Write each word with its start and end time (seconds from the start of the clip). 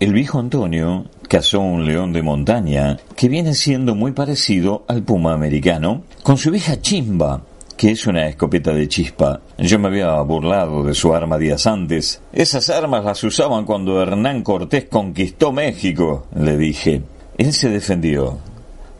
El 0.00 0.12
viejo 0.12 0.38
Antonio 0.38 1.06
cazó 1.28 1.58
un 1.58 1.84
león 1.84 2.12
de 2.12 2.22
montaña 2.22 2.98
que 3.16 3.28
viene 3.28 3.52
siendo 3.52 3.96
muy 3.96 4.12
parecido 4.12 4.84
al 4.86 5.02
puma 5.02 5.32
americano, 5.32 6.04
con 6.22 6.36
su 6.36 6.52
vieja 6.52 6.80
chimba, 6.80 7.42
que 7.76 7.90
es 7.90 8.06
una 8.06 8.28
escopeta 8.28 8.72
de 8.72 8.86
chispa. 8.86 9.40
Yo 9.58 9.80
me 9.80 9.88
había 9.88 10.20
burlado 10.20 10.84
de 10.84 10.94
su 10.94 11.12
arma 11.12 11.36
días 11.36 11.66
antes. 11.66 12.22
Esas 12.32 12.70
armas 12.70 13.04
las 13.04 13.24
usaban 13.24 13.64
cuando 13.64 14.00
Hernán 14.00 14.44
Cortés 14.44 14.84
conquistó 14.84 15.50
México, 15.50 16.28
le 16.36 16.56
dije. 16.56 17.02
Él 17.36 17.52
se 17.52 17.68
defendió. 17.68 18.38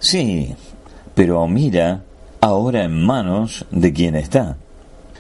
Sí, 0.01 0.53
pero 1.15 1.47
mira, 1.47 2.03
ahora 2.41 2.83
en 2.83 3.07
manos 3.07 3.67
de 3.71 3.93
quién 3.93 4.17
está. 4.17 4.57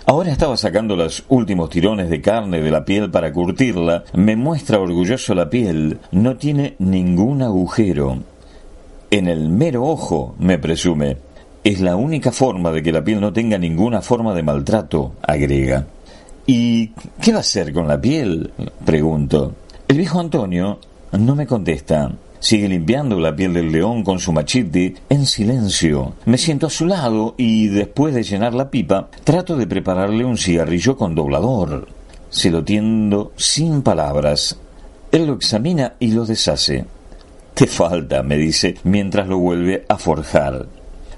Ahora 0.09 0.33
estaba 0.33 0.57
sacando 0.57 0.97
los 0.97 1.23
últimos 1.29 1.69
tirones 1.69 2.09
de 2.09 2.23
carne 2.23 2.63
de 2.63 2.71
la 2.71 2.83
piel 2.83 3.11
para 3.11 3.31
curtirla. 3.31 4.05
Me 4.15 4.37
muestra 4.37 4.81
orgulloso 4.81 5.35
la 5.35 5.51
piel. 5.51 5.99
No 6.13 6.39
tiene 6.39 6.77
ningún 6.79 7.43
agujero. 7.43 8.17
En 9.11 9.29
el 9.29 9.51
mero 9.51 9.85
ojo, 9.85 10.35
me 10.39 10.57
presume. 10.57 11.19
Es 11.63 11.83
la 11.83 11.97
única 11.97 12.33
forma 12.33 12.71
de 12.71 12.83
que 12.83 12.91
la 12.91 13.05
piel 13.05 13.21
no 13.21 13.35
tenga 13.35 13.59
ninguna 13.59 14.01
forma 14.01 14.33
de 14.33 14.43
maltrato, 14.43 15.13
agrega. 15.21 15.85
¿Y 16.47 16.87
qué 17.21 17.33
va 17.33 17.39
a 17.39 17.41
hacer 17.41 17.75
con 17.75 17.87
la 17.87 18.01
piel? 18.01 18.51
pregunto. 18.87 19.57
El 19.87 19.99
viejo 19.99 20.21
Antonio 20.21 20.79
no 21.13 21.35
me 21.35 21.47
contesta. 21.47 22.11
Sigue 22.41 22.69
limpiando 22.69 23.19
la 23.19 23.35
piel 23.35 23.53
del 23.53 23.73
león 23.73 24.05
con 24.05 24.21
su 24.21 24.33
machete 24.33 24.95
en 25.09 25.27
silencio. 25.27 26.15
Me 26.25 26.39
siento 26.39 26.69
a 26.69 26.71
su 26.71 26.87
lado 26.87 27.35
y 27.37 27.67
después 27.69 28.15
de 28.15 28.23
llenar 28.23 28.55
la 28.55 28.71
pipa, 28.71 29.09
trato 29.25 29.57
de 29.57 29.67
prepararle 29.67 30.25
un 30.25 30.37
cigarrillo 30.37 30.97
con 30.97 31.15
doblador. 31.15 31.89
Se 32.31 32.51
lo 32.51 32.63
tiendo 32.63 33.33
sin 33.37 33.83
palabras. 33.83 34.59
Él 35.11 35.27
lo 35.27 35.35
examina 35.35 35.95
y 35.99 36.13
lo 36.13 36.25
deshace. 36.27 36.85
Te 37.55 37.67
falta, 37.67 38.23
me 38.23 38.37
dice, 38.37 38.77
mientras 38.85 39.27
lo 39.27 39.39
vuelve 39.39 39.85
a 39.89 39.99
forjar. 39.99 40.67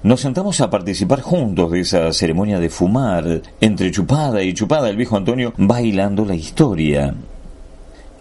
Nos 0.03 0.21
sentamos 0.21 0.59
a 0.61 0.71
participar 0.71 1.21
juntos 1.21 1.71
de 1.71 1.81
esa 1.81 2.11
ceremonia 2.11 2.59
de 2.59 2.69
fumar. 2.69 3.43
Entre 3.59 3.91
chupada 3.91 4.41
y 4.41 4.55
chupada 4.55 4.89
el 4.89 4.97
viejo 4.97 5.17
Antonio 5.17 5.53
bailando 5.57 6.25
la 6.25 6.33
historia. 6.33 7.13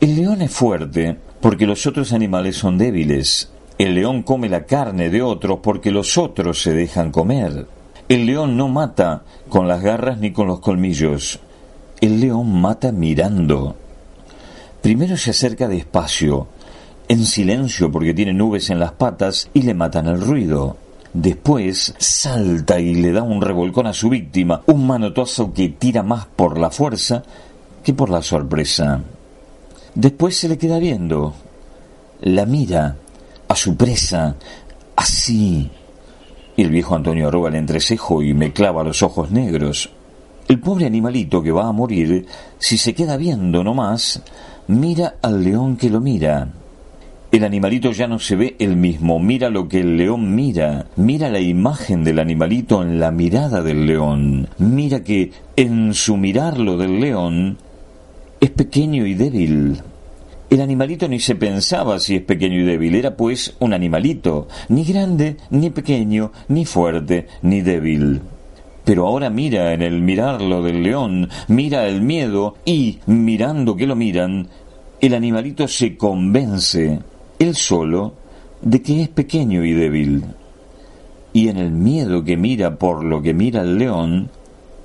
El 0.01 0.17
león 0.17 0.43
es 0.43 0.51
fuerte, 0.51 1.17
porque 1.41 1.67
los 1.67 1.87
otros 1.87 2.13
animales 2.13 2.57
son 2.57 2.79
débiles. 2.79 3.51
El 3.79 3.95
león 3.95 4.23
come 4.23 4.49
la 4.49 4.65
carne 4.65 5.09
de 5.09 5.23
otros 5.23 5.61
porque 5.63 5.91
los 5.91 6.19
otros 6.19 6.63
se 6.63 6.73
dejan 6.73 7.11
comer. 7.11 7.67
El 8.09 8.27
león 8.27 8.57
no 8.57 8.69
mata 8.69 9.23
con 9.49 9.69
las 9.69 9.83
garras 9.83 10.19
ni 10.19 10.33
con 10.33 10.49
los 10.49 10.61
colmillos. 10.61 11.41
El 12.01 12.21
león 12.21 12.61
mata 12.61 12.93
mirando. 12.93 13.77
Primero 14.83 15.17
se 15.17 15.31
acerca 15.31 15.69
despacio, 15.69 16.47
en 17.09 17.25
silencio 17.25 17.91
porque 17.91 18.15
tiene 18.15 18.33
nubes 18.33 18.71
en 18.71 18.81
las 18.81 18.93
patas 18.93 19.49
y 19.55 19.63
le 19.63 19.75
matan 19.75 20.07
el 20.07 20.21
ruido. 20.21 20.77
Después 21.13 21.95
salta 21.99 22.79
y 22.79 22.95
le 22.95 23.13
da 23.13 23.23
un 23.23 23.43
revolcón 23.43 23.87
a 23.87 23.93
su 23.93 24.09
víctima, 24.09 24.63
un 24.67 24.87
manotazo 24.87 25.53
que 25.53 25.71
tira 25.71 26.03
más 26.03 26.27
por 26.27 26.59
la 26.59 26.71
fuerza 26.71 27.23
que 27.83 27.95
por 27.95 28.11
la 28.11 28.23
sorpresa. 28.23 29.03
Después 29.95 30.37
se 30.37 30.49
le 30.49 30.57
queda 30.57 30.79
viendo, 30.79 31.35
la 32.21 32.47
mira 32.47 32.97
a 33.49 33.57
su 33.57 33.77
presa, 33.77 34.37
así. 34.95 35.69
Y 36.57 36.63
el 36.63 36.71
viejo 36.71 36.95
Antonio 36.95 37.29
arroba 37.29 37.49
el 37.49 37.57
entrecejo 37.57 38.23
y 38.23 38.33
me 38.33 38.53
clava 38.53 38.85
los 38.85 39.03
ojos 39.03 39.31
negros. 39.31 39.91
El 40.47 40.61
pobre 40.61 40.87
animalito 40.87 41.43
que 41.43 41.51
va 41.51 41.67
a 41.67 41.73
morir, 41.73 42.27
si 42.59 42.77
se 42.77 42.95
queda 42.95 43.17
viendo 43.17 43.65
no 43.65 43.75
más, 43.75 44.23
mira 44.69 45.17
al 45.23 45.43
león 45.43 45.77
que 45.77 45.91
lo 45.91 46.01
mira. 46.01 46.49
El 47.33 47.45
animalito 47.45 47.93
ya 47.93 48.09
no 48.09 48.19
se 48.19 48.35
ve 48.35 48.57
el 48.59 48.77
mismo, 48.77 49.21
mira 49.21 49.51
lo 49.51 49.69
que 49.69 49.81
el 49.81 49.97
león 49.97 50.35
mira, 50.35 50.87
mira 50.97 51.31
la 51.31 51.39
imagen 51.39 52.03
del 52.03 52.19
animalito 52.19 52.83
en 52.83 52.99
la 52.99 53.13
mirada 53.13 53.63
del 53.63 53.87
león, 53.87 54.49
mira 54.59 55.05
que 55.05 55.31
en 55.55 55.95
su 55.95 56.17
mirarlo 56.17 56.77
del 56.77 57.01
león 57.01 57.59
es 58.41 58.51
pequeño 58.51 59.07
y 59.07 59.15
débil. 59.15 59.81
El 60.49 60.61
animalito 60.61 61.07
ni 61.07 61.21
se 61.21 61.37
pensaba 61.37 62.01
si 62.01 62.17
es 62.17 62.23
pequeño 62.23 62.59
y 62.61 62.65
débil, 62.65 62.95
era 62.95 63.15
pues 63.17 63.55
un 63.61 63.73
animalito, 63.73 64.49
ni 64.69 64.85
grande, 64.85 65.37
ni 65.51 65.71
pequeño, 65.71 66.33
ni 66.49 66.65
fuerte, 66.65 67.29
ni 67.43 67.61
débil. 67.61 68.21
Pero 68.85 69.07
ahora 69.07 69.31
mira 69.31 69.73
en 69.75 69.83
el 69.83 70.01
mirarlo 70.01 70.63
del 70.63 70.83
león, 70.83 71.29
mira 71.49 71.87
el 71.87 72.01
miedo 72.01 72.57
y, 72.65 72.99
mirando 73.07 73.77
que 73.77 73.87
lo 73.87 73.95
miran, 73.95 74.49
el 75.01 75.15
animalito 75.15 75.69
se 75.69 75.97
convence, 75.97 76.99
él 77.39 77.55
solo, 77.55 78.15
de 78.63 78.83
que 78.83 79.03
es 79.03 79.09
pequeño 79.09 79.65
y 79.65 79.73
débil. 79.73 80.25
Y 81.33 81.49
en 81.49 81.59
el 81.59 81.71
miedo 81.71 82.25
que 82.25 82.37
mira 82.37 82.77
por 82.77 83.05
lo 83.05 83.23
que 83.23 83.35
mira 83.35 83.61
el 83.63 83.79
león, 83.79 84.31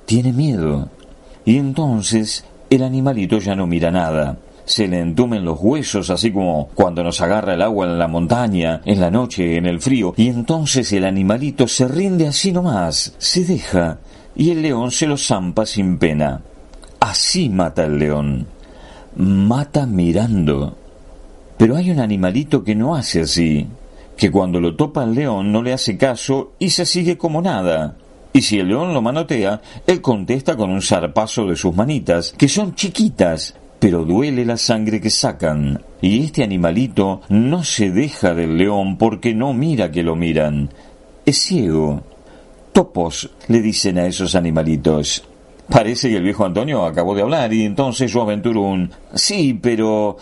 tiene 0.04 0.32
miedo. 0.32 0.90
Y 1.44 1.56
entonces 1.56 2.44
el 2.70 2.82
animalito 2.82 3.38
ya 3.38 3.54
no 3.54 3.66
mira 3.66 3.90
nada. 3.90 4.38
Se 4.64 4.88
le 4.88 4.98
entumen 4.98 5.44
los 5.44 5.60
huesos, 5.60 6.10
así 6.10 6.32
como 6.32 6.68
cuando 6.74 7.04
nos 7.04 7.20
agarra 7.20 7.54
el 7.54 7.62
agua 7.62 7.86
en 7.86 7.98
la 7.98 8.08
montaña, 8.08 8.80
en 8.84 9.00
la 9.00 9.10
noche, 9.10 9.56
en 9.56 9.66
el 9.66 9.80
frío, 9.80 10.14
y 10.16 10.28
entonces 10.28 10.92
el 10.92 11.04
animalito 11.04 11.68
se 11.68 11.86
rinde 11.86 12.26
así 12.26 12.50
nomás, 12.50 13.14
se 13.18 13.44
deja, 13.44 13.98
y 14.34 14.50
el 14.50 14.62
león 14.62 14.90
se 14.90 15.06
lo 15.06 15.16
zampa 15.16 15.66
sin 15.66 15.98
pena. 15.98 16.42
Así 16.98 17.48
mata 17.48 17.84
el 17.84 17.98
león. 17.98 18.46
Mata 19.14 19.86
mirando. 19.86 20.76
Pero 21.56 21.76
hay 21.76 21.90
un 21.90 22.00
animalito 22.00 22.64
que 22.64 22.74
no 22.74 22.96
hace 22.96 23.22
así, 23.22 23.66
que 24.16 24.30
cuando 24.30 24.60
lo 24.60 24.74
topa 24.74 25.04
el 25.04 25.14
león 25.14 25.52
no 25.52 25.62
le 25.62 25.72
hace 25.72 25.96
caso 25.96 26.52
y 26.58 26.70
se 26.70 26.84
sigue 26.84 27.16
como 27.16 27.40
nada. 27.40 27.96
Y 28.36 28.42
si 28.42 28.58
el 28.58 28.68
león 28.68 28.92
lo 28.92 29.00
manotea, 29.00 29.62
él 29.86 30.02
contesta 30.02 30.58
con 30.58 30.68
un 30.68 30.82
zarpazo 30.82 31.46
de 31.46 31.56
sus 31.56 31.74
manitas, 31.74 32.34
que 32.36 32.48
son 32.48 32.74
chiquitas, 32.74 33.54
pero 33.78 34.04
duele 34.04 34.44
la 34.44 34.58
sangre 34.58 35.00
que 35.00 35.08
sacan. 35.08 35.80
Y 36.02 36.22
este 36.22 36.44
animalito 36.44 37.22
no 37.30 37.64
se 37.64 37.90
deja 37.90 38.34
del 38.34 38.58
león 38.58 38.98
porque 38.98 39.34
no 39.34 39.54
mira 39.54 39.90
que 39.90 40.02
lo 40.02 40.16
miran. 40.16 40.68
Es 41.24 41.38
ciego. 41.38 42.02
Topos, 42.72 43.30
le 43.48 43.62
dicen 43.62 43.96
a 43.96 44.06
esos 44.06 44.34
animalitos. 44.34 45.24
Parece 45.70 46.10
que 46.10 46.18
el 46.18 46.22
viejo 46.22 46.44
Antonio 46.44 46.84
acabó 46.84 47.14
de 47.14 47.22
hablar 47.22 47.54
y 47.54 47.64
entonces 47.64 48.12
yo 48.12 48.20
aventuro 48.20 48.60
un... 48.60 48.90
Sí, 49.14 49.58
pero... 49.62 50.18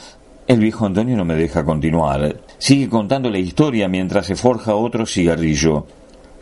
El 0.46 0.60
viejo 0.60 0.86
Antonio 0.86 1.16
no 1.16 1.24
me 1.24 1.34
deja 1.34 1.64
continuar. 1.64 2.36
Sigue 2.58 2.88
contando 2.88 3.28
la 3.28 3.38
historia 3.38 3.88
mientras 3.88 4.26
se 4.26 4.36
forja 4.36 4.76
otro 4.76 5.04
cigarrillo 5.04 5.84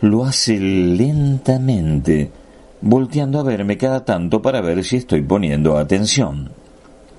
lo 0.03 0.25
hace 0.25 0.59
lentamente, 0.59 2.31
volteando 2.81 3.41
a 3.41 3.43
verme 3.43 3.79
cada 3.79 4.05
tanto 4.05 4.43
para 4.43 4.61
ver 4.61 4.85
si 4.85 4.97
estoy 4.97 5.23
poniendo 5.23 5.79
atención. 5.79 6.51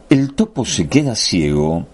El 0.09 0.33
topo 0.33 0.63
se 0.63 0.87
queda 0.87 1.15
ciego 1.15 1.85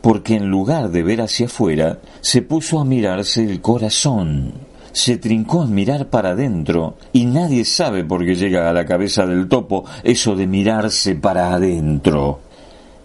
porque 0.00 0.36
en 0.36 0.48
lugar 0.48 0.90
de 0.90 1.02
ver 1.02 1.20
hacia 1.20 1.46
afuera, 1.46 1.98
se 2.20 2.42
puso 2.42 2.80
a 2.80 2.84
mirarse 2.84 3.42
el 3.42 3.60
corazón. 3.60 4.52
Se 4.92 5.18
trincó 5.18 5.62
a 5.62 5.66
mirar 5.66 6.08
para 6.08 6.30
adentro 6.30 6.96
y 7.12 7.26
nadie 7.26 7.64
sabe 7.64 8.04
por 8.04 8.24
qué 8.24 8.34
llega 8.34 8.68
a 8.68 8.72
la 8.72 8.86
cabeza 8.86 9.26
del 9.26 9.48
topo 9.48 9.84
eso 10.02 10.34
de 10.34 10.46
mirarse 10.46 11.14
para 11.14 11.52
adentro. 11.52 12.40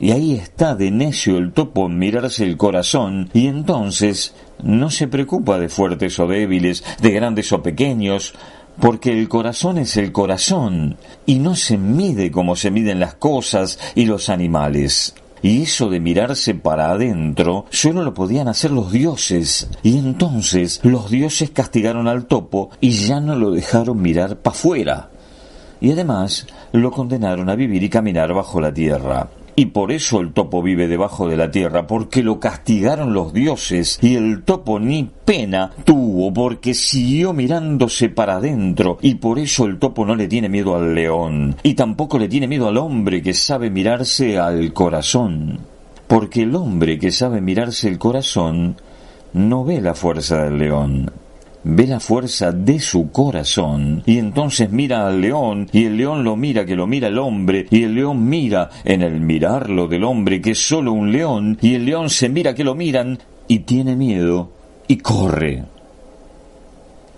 Y 0.04 0.12
ahí 0.12 0.34
está 0.34 0.76
de 0.76 0.92
necio 0.92 1.38
el 1.38 1.54
topo 1.54 1.86
en 1.86 1.98
mirarse 1.98 2.44
el 2.44 2.58
corazón, 2.58 3.30
y 3.34 3.48
entonces 3.48 4.34
no 4.62 4.90
se 4.90 5.08
preocupa 5.08 5.58
de 5.58 5.70
fuertes 5.70 6.20
o 6.20 6.28
débiles, 6.28 6.84
de 7.02 7.12
grandes 7.12 7.54
o 7.54 7.64
pequeños, 7.64 8.34
porque 8.82 9.18
el 9.18 9.30
corazón 9.30 9.78
es 9.78 9.96
el 9.96 10.12
corazón, 10.12 10.98
y 11.26 11.40
no 11.40 11.56
se 11.56 11.78
mide 11.78 12.32
como 12.32 12.58
se 12.58 12.70
miden 12.70 13.00
las 13.00 13.14
cosas 13.14 13.80
y 13.96 14.04
los 14.04 14.28
animales. 14.28 15.16
Y 15.42 15.62
eso 15.62 15.90
de 15.90 16.02
mirarse 16.02 16.54
para 16.54 16.92
adentro 16.92 17.64
solo 17.70 18.04
lo 18.04 18.14
podían 18.14 18.50
hacer 18.50 18.72
los 18.72 18.92
dioses. 18.92 19.70
Y 19.84 20.00
entonces 20.00 20.82
los 20.84 21.10
dioses 21.12 21.52
castigaron 21.52 22.10
al 22.10 22.26
topo 22.26 22.72
y 22.82 22.92
ya 22.92 23.22
no 23.22 23.38
lo 23.38 23.52
dejaron 23.52 24.02
mirar 24.02 24.36
para 24.36 24.54
afuera. 24.54 25.10
Y 25.80 25.94
además 25.94 26.46
lo 26.74 26.92
condenaron 26.92 27.50
a 27.50 27.56
vivir 27.56 27.84
y 27.84 27.90
caminar 27.90 28.34
bajo 28.34 28.60
la 28.60 28.74
tierra. 28.74 29.30
Y 29.56 29.68
por 29.68 29.92
eso 29.92 30.20
el 30.20 30.34
topo 30.34 30.64
vive 30.64 30.88
debajo 30.88 31.28
de 31.28 31.38
la 31.38 31.52
tierra, 31.52 31.86
porque 31.86 32.24
lo 32.24 32.40
castigaron 32.40 33.14
los 33.14 33.34
dioses 33.34 34.00
y 34.02 34.16
el 34.16 34.44
topo 34.44 34.80
ni 34.80 35.10
pena 35.26 35.72
tuvo 35.86 36.34
porque 36.34 36.74
siguió 36.74 37.34
mirándose 37.34 38.10
para 38.10 38.38
adentro 38.38 38.98
y 39.02 39.16
por 39.16 39.38
eso 39.38 39.66
el 39.66 39.78
topo 39.78 40.06
no 40.06 40.16
le 40.16 40.28
tiene 40.28 40.50
miedo 40.50 40.76
al 40.76 40.96
león 40.96 41.56
y 41.62 41.76
tampoco 41.76 42.18
le 42.18 42.30
tiene 42.30 42.48
miedo 42.48 42.68
al 42.68 42.78
hombre 42.78 43.22
que 43.22 43.34
sabe 43.34 43.70
mirarse 43.70 44.40
al 44.40 44.74
corazón. 44.74 45.60
Porque 46.08 46.42
el 46.44 46.56
hombre 46.56 46.98
que 46.98 47.12
sabe 47.12 47.40
mirarse 47.40 47.88
el 47.88 47.98
corazón 47.98 48.76
no 49.34 49.64
ve 49.64 49.82
la 49.82 49.94
fuerza 49.94 50.44
del 50.44 50.58
león. 50.58 51.12
Ve 51.64 51.88
la 51.88 52.00
fuerza 52.00 52.52
de 52.52 52.80
su 52.80 53.12
corazón 53.12 54.04
y 54.06 54.18
entonces 54.18 54.70
mira 54.72 55.08
al 55.08 55.22
león 55.22 55.70
y 55.72 55.86
el 55.86 55.98
león 55.98 56.24
lo 56.24 56.36
mira 56.36 56.66
que 56.66 56.76
lo 56.76 56.88
mira 56.88 57.08
el 57.08 57.18
hombre 57.18 57.66
y 57.70 57.84
el 57.84 57.96
león 57.96 58.28
mira 58.28 58.70
en 58.84 59.02
el 59.02 59.20
mirarlo 59.22 59.88
del 59.88 60.04
hombre 60.04 60.42
que 60.42 60.52
es 60.52 60.60
solo 60.60 60.92
un 60.92 61.12
león 61.12 61.58
y 61.62 61.76
el 61.76 61.86
león 61.86 62.10
se 62.10 62.30
mira 62.30 62.54
que 62.54 62.64
lo 62.64 62.76
miran 62.76 63.18
y 63.48 63.60
tiene 63.60 63.96
miedo 63.96 64.50
y 64.88 64.98
corre. 64.98 65.64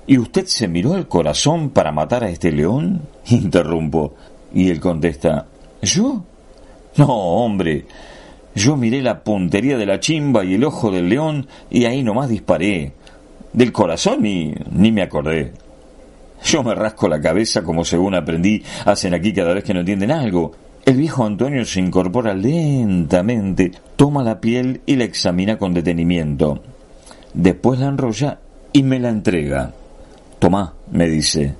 ¿Y 0.08 0.18
usted 0.18 0.46
se 0.46 0.68
miró 0.68 0.96
el 0.96 1.08
corazón 1.08 1.72
para 1.72 1.92
matar 1.92 2.24
a 2.24 2.30
este 2.30 2.52
león? 2.52 3.02
Interrumpo. 3.30 4.14
Y 4.54 4.70
él 4.70 4.80
contesta, 4.80 5.48
¿yo? 5.82 6.24
No, 6.98 7.08
hombre. 7.08 7.86
Yo 8.54 8.78
miré 8.78 9.02
la 9.02 9.22
puntería 9.22 9.78
de 9.78 9.86
la 9.86 10.00
chimba 10.00 10.46
y 10.46 10.54
el 10.54 10.64
ojo 10.64 10.90
del 10.90 11.10
león 11.10 11.48
y 11.70 11.86
ahí 11.86 12.04
nomás 12.04 12.30
disparé. 12.30 12.94
Del 13.56 13.72
corazón 13.72 14.24
ni, 14.24 14.54
ni 14.72 14.92
me 14.92 15.02
acordé. 15.02 15.54
Yo 16.44 16.62
me 16.62 16.76
rasco 16.76 17.08
la 17.08 17.22
cabeza 17.22 17.64
como 17.64 17.86
según 17.86 18.14
aprendí 18.14 18.62
hacen 18.84 19.14
aquí 19.14 19.32
cada 19.32 19.54
vez 19.54 19.64
que 19.64 19.74
no 19.74 19.80
entienden 19.80 20.12
algo. 20.12 20.52
El 20.84 20.98
viejo 20.98 21.26
Antonio 21.26 21.64
se 21.64 21.80
incorpora 21.80 22.34
lentamente, 22.34 23.72
toma 23.96 24.24
la 24.24 24.42
piel 24.42 24.82
y 24.86 24.98
la 24.98 25.06
examina 25.06 25.58
con 25.58 25.74
detenimiento. 25.74 26.62
Después 27.34 27.80
la 27.80 27.88
enrolla 27.88 28.40
y 28.74 28.84
me 28.84 29.00
la 29.00 29.08
entrega. 29.08 29.72
Tomá, 30.38 30.74
me 30.92 31.08
dice, 31.08 31.56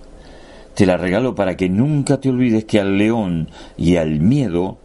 te 0.74 0.86
la 0.86 0.98
regalo 0.98 1.34
para 1.34 1.56
que 1.56 1.70
nunca 1.70 2.20
te 2.20 2.28
olvides 2.28 2.66
que 2.66 2.82
al 2.82 2.98
león 2.98 3.48
y 3.78 3.96
al 3.96 4.20
miedo 4.20 4.80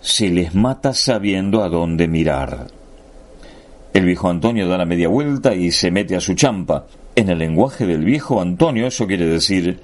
se 0.00 0.28
les 0.28 0.54
mata 0.54 0.94
sabiendo 0.94 1.64
a 1.64 1.68
dónde 1.68 2.06
mirar. 2.06 2.75
El 3.96 4.04
viejo 4.04 4.28
Antonio 4.28 4.68
da 4.68 4.76
la 4.76 4.84
media 4.84 5.08
vuelta 5.08 5.54
y 5.54 5.72
se 5.72 5.90
mete 5.90 6.16
a 6.16 6.20
su 6.20 6.34
champa. 6.34 6.84
En 7.14 7.30
el 7.30 7.38
lenguaje 7.38 7.86
del 7.86 8.04
viejo 8.04 8.42
Antonio 8.42 8.86
eso 8.88 9.06
quiere 9.06 9.24
decir 9.24 9.80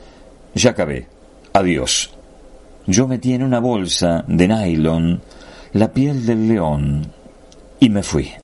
ya 0.52 0.72
acabé, 0.72 1.06
adiós. 1.54 2.10
Yo 2.86 3.08
metí 3.08 3.32
en 3.32 3.42
una 3.42 3.58
bolsa 3.58 4.22
de 4.28 4.48
nylon 4.48 5.22
la 5.72 5.94
piel 5.94 6.26
del 6.26 6.46
león 6.46 7.10
y 7.80 7.88
me 7.88 8.02
fui. 8.02 8.32